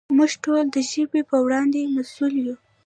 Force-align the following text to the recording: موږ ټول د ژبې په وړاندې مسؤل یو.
موږ 0.17 0.31
ټول 0.43 0.63
د 0.73 0.75
ژبې 0.91 1.21
په 1.29 1.37
وړاندې 1.45 1.91
مسؤل 1.95 2.33
یو. 2.45 2.55